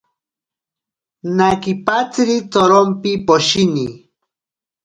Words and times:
Nakipatziri 1.37 2.37
tsorompi 2.51 3.11
poshini. 3.25 3.85